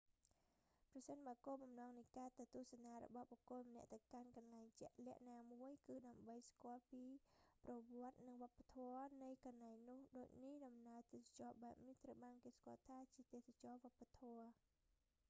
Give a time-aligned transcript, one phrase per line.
[0.91, 7.13] ប្រសិនបើគោលបំណងនៃការទៅទស្សនារបស់បុគ្គលម្នាក់ទៅកាន់កន្លែងជាក់លាក់ណាមួយ គឺដើម្បីស្គាល់អំពី
[7.63, 7.71] ប្រ
[8.41, 14.47] វត្តិសាស្រ្តនិងវប្បធម៌នៃ កន្លែងនោះ ដូចនេះ ដំណើរទេសចរណ៍បែបនេះ ត្រូវបានគេស្គាល់ថាជា ទេសចរណ៍វប្បធម៌